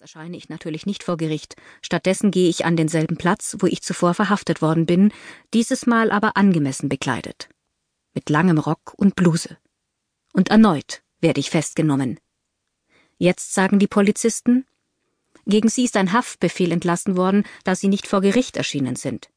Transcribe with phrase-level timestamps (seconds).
[0.00, 1.56] erscheine ich natürlich nicht vor Gericht.
[1.82, 5.12] Stattdessen gehe ich an denselben Platz, wo ich zuvor verhaftet worden bin,
[5.52, 7.50] dieses Mal aber angemessen bekleidet.
[8.14, 9.58] Mit langem Rock und Bluse.
[10.32, 12.18] Und erneut werde ich festgenommen.
[13.18, 14.64] Jetzt sagen die Polizisten,
[15.44, 19.28] gegen sie ist ein Haftbefehl entlassen worden, da sie nicht vor Gericht erschienen sind.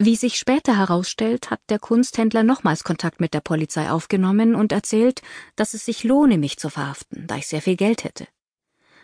[0.00, 5.22] Wie sich später herausstellt, hat der Kunsthändler nochmals Kontakt mit der Polizei aufgenommen und erzählt,
[5.54, 8.26] dass es sich lohne, mich zu verhaften, da ich sehr viel Geld hätte.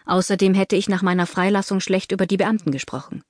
[0.06, 3.22] Außerdem hätte ich nach meiner Freilassung schlecht über die Beamten gesprochen.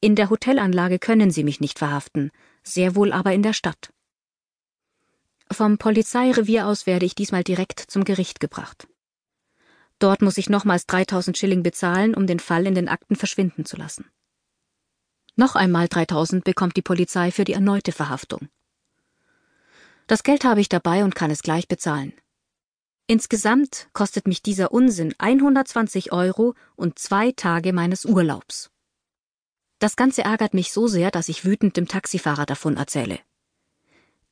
[0.00, 2.30] In der Hotelanlage können sie mich nicht verhaften,
[2.62, 3.90] sehr wohl aber in der Stadt.
[5.50, 8.88] Vom Polizeirevier aus werde ich diesmal direkt zum Gericht gebracht.
[9.98, 13.76] Dort muss ich nochmals 3000 Schilling bezahlen, um den Fall in den Akten verschwinden zu
[13.76, 14.10] lassen.
[15.36, 18.48] Noch einmal 3000 bekommt die Polizei für die erneute Verhaftung.
[20.06, 22.12] Das Geld habe ich dabei und kann es gleich bezahlen.
[23.06, 28.70] Insgesamt kostet mich dieser Unsinn 120 Euro und zwei Tage meines Urlaubs.
[29.78, 33.18] Das Ganze ärgert mich so sehr, dass ich wütend dem Taxifahrer davon erzähle.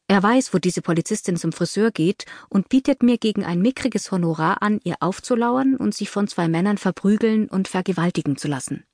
[0.08, 4.62] Er weiß, wo diese Polizistin zum Friseur geht und bietet mir gegen ein mickriges Honorar
[4.62, 8.84] an, ihr aufzulauern und sich von zwei Männern verprügeln und vergewaltigen zu lassen.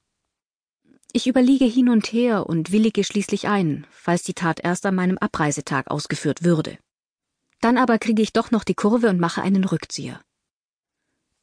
[1.12, 5.18] Ich überliege hin und her und willige schließlich ein, falls die Tat erst an meinem
[5.18, 6.78] Abreisetag ausgeführt würde.
[7.60, 10.20] Dann aber kriege ich doch noch die Kurve und mache einen Rückzieher.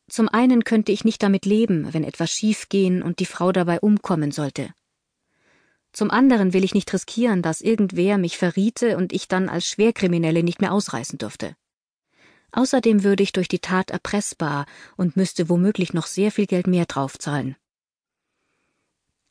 [0.08, 4.32] Zum einen könnte ich nicht damit leben, wenn etwas schiefgehen und die Frau dabei umkommen
[4.32, 4.74] sollte.
[5.92, 10.44] Zum anderen will ich nicht riskieren, dass irgendwer mich verriete und ich dann als Schwerkriminelle
[10.44, 11.56] nicht mehr ausreißen dürfte.
[12.52, 14.66] Außerdem würde ich durch die Tat erpressbar
[14.98, 17.56] und müsste womöglich noch sehr viel Geld mehr draufzahlen.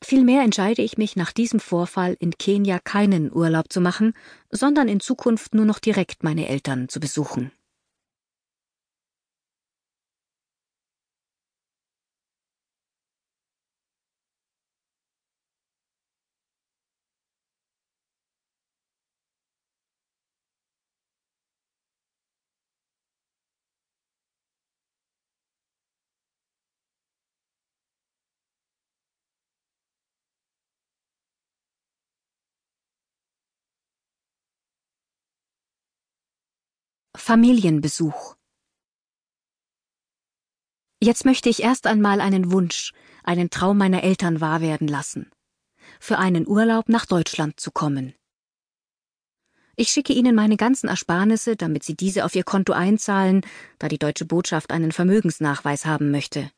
[0.07, 4.13] Vielmehr entscheide ich mich nach diesem Vorfall in Kenia keinen Urlaub zu machen,
[4.51, 7.51] sondern in Zukunft nur noch direkt meine Eltern zu besuchen.
[37.27, 38.35] Familienbesuch
[41.01, 42.93] Jetzt möchte ich erst einmal einen Wunsch,
[43.23, 45.31] einen Traum meiner Eltern wahr werden lassen.
[45.99, 48.13] Für einen Urlaub nach Deutschland zu kommen.
[49.75, 53.41] Ich schicke Ihnen meine ganzen Ersparnisse, damit Sie diese auf Ihr Konto einzahlen,
[53.79, 56.51] da die deutsche Botschaft einen Vermögensnachweis haben möchte.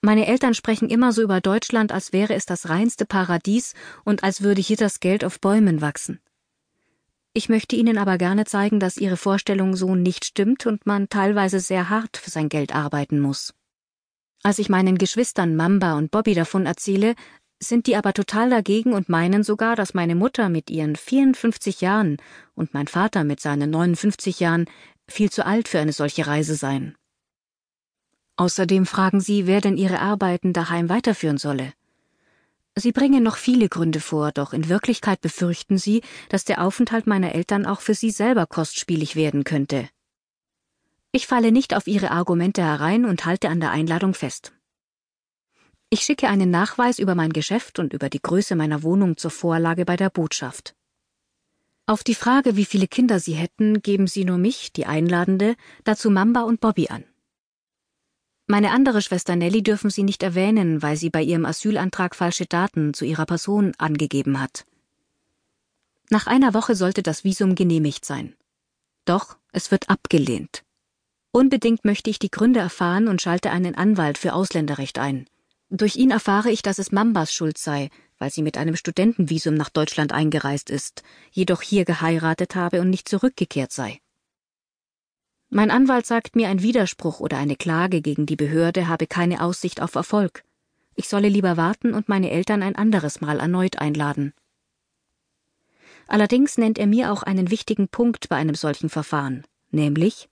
[0.00, 4.40] Meine Eltern sprechen immer so über Deutschland, als wäre es das reinste Paradies und als
[4.40, 6.22] würde hier das Geld auf Bäumen wachsen.
[7.36, 11.60] Ich möchte Ihnen aber gerne zeigen, dass Ihre Vorstellung so nicht stimmt und man teilweise
[11.60, 13.52] sehr hart für sein Geld arbeiten muss.
[14.42, 17.14] Als ich meinen Geschwistern Mamba und Bobby davon erzähle,
[17.62, 22.16] sind die aber total dagegen und meinen sogar, dass meine Mutter mit ihren 54 Jahren
[22.54, 24.64] und mein Vater mit seinen 59 Jahren
[25.06, 26.96] viel zu alt für eine solche Reise seien.
[28.36, 31.74] Außerdem fragen sie, wer denn ihre Arbeiten daheim weiterführen solle.
[32.78, 37.34] Sie bringen noch viele Gründe vor, doch in Wirklichkeit befürchten sie, dass der Aufenthalt meiner
[37.34, 39.88] Eltern auch für sie selber kostspielig werden könnte.
[41.10, 44.52] Ich falle nicht auf ihre Argumente herein und halte an der Einladung fest.
[45.88, 49.86] Ich schicke einen Nachweis über mein Geschäft und über die Größe meiner Wohnung zur Vorlage
[49.86, 50.74] bei der Botschaft.
[51.86, 56.10] Auf die Frage, wie viele Kinder sie hätten, geben sie nur mich, die Einladende, dazu
[56.10, 57.04] Mamba und Bobby an.
[58.48, 62.94] Meine andere Schwester Nelly dürfen Sie nicht erwähnen, weil sie bei ihrem Asylantrag falsche Daten
[62.94, 64.64] zu ihrer Person angegeben hat.
[66.10, 68.36] Nach einer Woche sollte das Visum genehmigt sein.
[69.04, 70.62] Doch es wird abgelehnt.
[71.32, 75.26] Unbedingt möchte ich die Gründe erfahren und schalte einen Anwalt für Ausländerrecht ein.
[75.68, 79.70] Durch ihn erfahre ich, dass es Mambas Schuld sei, weil sie mit einem Studentenvisum nach
[79.70, 81.02] Deutschland eingereist ist,
[81.32, 83.98] jedoch hier geheiratet habe und nicht zurückgekehrt sei.
[85.48, 89.80] Mein Anwalt sagt mir, ein Widerspruch oder eine Klage gegen die Behörde habe keine Aussicht
[89.80, 90.44] auf Erfolg.
[90.94, 94.34] Ich solle lieber warten und meine Eltern ein anderes Mal erneut einladen.
[96.08, 100.28] Allerdings nennt er mir auch einen wichtigen Punkt bei einem solchen Verfahren, nämlich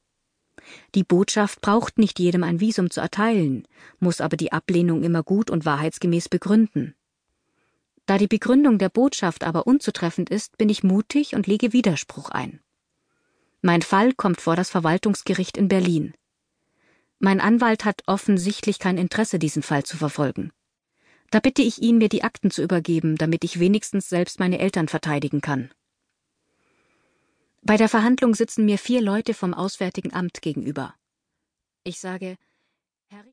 [0.94, 3.66] die Botschaft braucht nicht jedem ein Visum zu erteilen,
[3.98, 6.94] muss aber die Ablehnung immer gut und wahrheitsgemäß begründen.
[8.06, 12.60] Da die Begründung der Botschaft aber unzutreffend ist, bin ich mutig und lege Widerspruch ein.
[13.66, 16.12] Mein Fall kommt vor das Verwaltungsgericht in Berlin.
[17.18, 20.52] Mein Anwalt hat offensichtlich kein Interesse, diesen Fall zu verfolgen.
[21.30, 24.86] Da bitte ich ihn, mir die Akten zu übergeben, damit ich wenigstens selbst meine Eltern
[24.86, 25.72] verteidigen kann.
[27.62, 30.94] Bei der Verhandlung sitzen mir vier Leute vom Auswärtigen Amt gegenüber.
[31.84, 32.36] Ich sage,